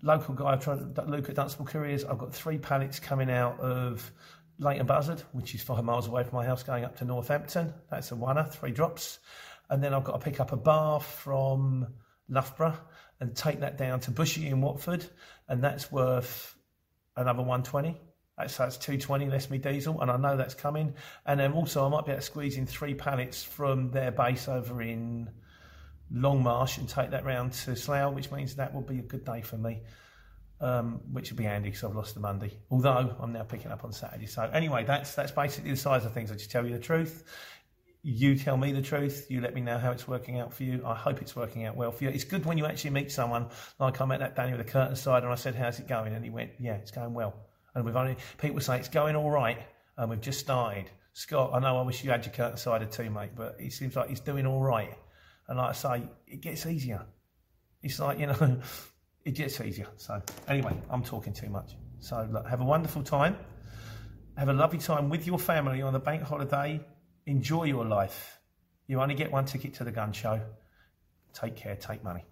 Local 0.02 0.36
guy, 0.36 0.54
I've 0.54 0.64
tried 0.64 0.98
Luke 1.10 1.28
at 1.28 1.36
Dunstable 1.36 1.66
Couriers. 1.66 2.06
I've 2.06 2.18
got 2.18 2.34
three 2.34 2.58
pallets 2.58 3.00
coming 3.00 3.30
out 3.30 3.60
of 3.60 4.10
Leighton 4.58 4.86
Buzzard, 4.86 5.22
which 5.34 5.54
is 5.54 5.62
five 5.62 5.84
miles 5.84 6.08
away 6.08 6.24
from 6.24 6.38
my 6.38 6.46
house, 6.46 6.64
going 6.64 6.86
up 6.86 6.96
to 7.00 7.06
Northampton. 7.06 7.74
That's 7.92 8.10
a 8.14 8.16
oneer, 8.16 8.50
three 8.50 8.72
drops. 8.72 9.20
And 9.70 9.84
then 9.84 9.94
I've 9.94 10.06
got 10.06 10.14
to 10.14 10.24
pick 10.24 10.40
up 10.40 10.54
a 10.54 10.58
bar 10.58 11.02
from 11.02 11.88
Loughborough 12.30 12.78
and 13.20 13.36
take 13.36 13.62
that 13.62 13.77
down 13.77 14.00
to 14.01 14.12
Bushey 14.12 14.48
in 14.48 14.62
Watford, 14.62 15.05
and 15.48 15.63
that's 15.63 15.91
worth 15.91 16.55
another 17.15 17.39
120. 17.39 18.00
That's, 18.38 18.58
that's 18.58 18.77
220 18.77 19.29
less 19.29 19.50
me 19.50 19.60
diesel, 19.60 20.01
and 20.01 20.10
I 20.10 20.17
know 20.17 20.38
that's 20.38 20.55
coming. 20.55 20.96
And 21.25 21.39
then 21.39 21.53
also, 21.53 21.86
I 21.86 21.89
might 21.89 22.05
be 22.05 22.12
able 22.12 22.22
to 22.22 22.25
squeeze 22.25 22.58
in 22.58 22.65
three 22.65 22.96
pallets 22.96 23.43
from 23.43 23.91
their 23.91 24.12
base 24.12 24.48
over 24.48 24.82
in 24.82 25.29
Longmarsh 26.12 26.77
and 26.79 26.89
take 26.89 27.12
that 27.12 27.25
round 27.25 27.53
to 27.53 27.75
Slough, 27.75 28.13
which 28.13 28.32
means 28.32 28.55
that 28.55 28.74
will 28.74 28.82
be 28.82 29.00
a 29.00 29.03
good 29.03 29.25
day 29.25 29.41
for 29.41 29.58
me. 29.58 29.82
Um, 30.62 31.01
which 31.12 31.29
would 31.29 31.38
be 31.38 31.43
handy 31.43 31.70
because 31.70 31.84
I've 31.84 31.96
lost 31.96 32.13
the 32.13 32.22
Monday. 32.22 32.51
Although 32.72 33.17
I'm 33.20 33.34
now 33.34 33.43
picking 33.43 33.70
up 33.72 33.84
on 33.84 33.91
Saturday. 33.91 34.27
So 34.27 34.43
anyway, 34.53 34.86
that's 34.86 35.13
that's 35.13 35.32
basically 35.32 35.72
the 35.72 35.75
size 35.75 36.05
of 36.05 36.13
things. 36.13 36.32
I 36.32 36.36
just 36.36 36.51
tell 36.51 36.65
you 36.65 36.72
the 36.72 36.79
truth. 36.79 37.25
You 38.05 38.36
tell 38.38 38.57
me 38.57 38.74
the 38.74 38.81
truth. 38.81 39.27
You 39.29 39.39
let 39.39 39.55
me 39.55 39.62
know 39.62 39.77
how 39.77 39.91
it's 39.91 40.05
working 40.05 40.38
out 40.38 40.53
for 40.53 40.63
you. 40.63 40.83
I 40.86 40.93
hope 40.93 41.22
it's 41.22 41.38
working 41.38 41.65
out 41.65 41.77
well 41.77 41.93
for 41.93 42.03
you. 42.03 42.10
It's 42.10 42.25
good 42.25 42.45
when 42.45 42.57
you 42.57 42.65
actually 42.65 42.89
meet 42.89 43.13
someone 43.13 43.48
like 43.79 44.01
I 44.01 44.05
met 44.05 44.19
that 44.19 44.36
Daniel 44.36 44.57
the 44.57 44.65
curtain 44.65 44.98
side, 44.98 45.24
and 45.24 45.31
I 45.31 45.36
said, 45.36 45.55
"How's 45.55 45.79
it 45.79 45.88
going?" 45.88 46.13
And 46.13 46.22
he 46.22 46.29
went, 46.29 46.51
"Yeah, 46.60 46.74
it's 46.74 46.91
going 46.91 47.13
well." 47.13 47.33
And 47.74 47.86
we've 47.86 47.95
only 47.95 48.17
people 48.39 48.60
say 48.60 48.77
it's 48.77 48.89
going 48.89 49.15
all 49.15 49.31
right, 49.31 49.57
and 49.95 50.10
we've 50.10 50.19
just 50.19 50.41
started. 50.41 50.91
Scott, 51.13 51.51
I 51.53 51.60
know 51.60 51.77
I 51.77 51.83
wish 51.83 52.03
you 52.03 52.12
had 52.12 52.25
your 52.25 52.33
curtain 52.33 52.57
sided 52.57 52.91
too, 52.91 53.10
mate, 53.10 53.31
but 53.38 53.55
it 53.57 53.72
seems 53.72 53.95
like 53.95 54.10
he's 54.10 54.19
doing 54.19 54.45
all 54.45 54.62
right. 54.62 54.93
And 55.48 55.57
like 55.57 55.69
I 55.69 55.74
say, 55.74 56.10
it 56.27 56.41
gets 56.41 56.65
easier. 56.65 57.05
It's 57.83 58.00
like 58.00 58.19
you 58.19 58.27
know, 58.27 58.60
it 59.24 59.31
gets 59.31 59.62
easier. 59.62 59.88
So 59.95 60.22
anyway, 60.50 60.75
I'm 60.89 61.03
talking 61.03 61.31
too 61.31 61.50
much. 61.50 61.77
So 62.00 62.27
look, 62.29 62.48
have 62.50 62.60
a 62.60 62.65
wonderful 62.65 63.01
time. 63.03 63.38
Have 64.36 64.50
a 64.50 64.53
lovely 64.53 64.79
time 64.79 65.07
with 65.07 65.25
your 65.25 65.39
family 65.39 65.81
on 65.81 65.93
the 65.93 66.00
bank 66.00 66.24
holiday 66.24 66.81
Enjoy 67.25 67.63
your 67.63 67.86
life. 67.86 68.39
You 68.88 69.01
only 69.01 69.15
get 69.15 69.32
one 69.32 69.46
ticket 69.46 69.74
to 69.75 69.84
the 69.84 69.92
gun 69.92 70.12
show. 70.12 70.42
Take 71.34 71.56
care, 71.56 71.75
take 71.75 72.03
money. 72.03 72.25